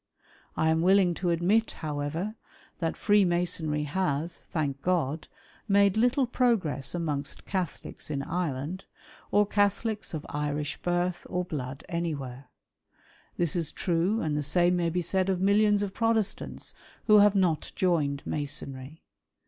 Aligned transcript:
I 0.57 0.69
am 0.71 0.81
willing 0.81 1.13
to 1.13 1.29
admit, 1.29 1.73
however, 1.73 2.33
that 2.79 2.97
Freemasonry 2.97 3.83
has, 3.83 4.45
thank 4.49 4.81
God, 4.81 5.27
made 5.67 5.95
little 5.95 6.25
progress 6.25 6.95
amongst 6.95 7.45
Catholics 7.45 8.09
in 8.09 8.23
Ireland, 8.23 8.85
or 9.29 9.45
Catholics 9.45 10.15
of 10.15 10.25
Irish 10.27 10.77
birth 10.81 11.27
or 11.29 11.45
blood 11.45 11.85
anywhere. 11.87 12.49
This 13.37 13.55
is 13.55 13.71
true, 13.71 14.21
and 14.21 14.35
the 14.35 14.41
same 14.41 14.75
may 14.75 14.89
be 14.89 15.03
said 15.03 15.29
of 15.29 15.39
millions 15.39 15.83
of 15.83 15.93
Protestants 15.93 16.73
who 17.05 17.19
have 17.19 17.35
not 17.35 17.71
joined 17.75 18.25
Masonry. 18.25 19.03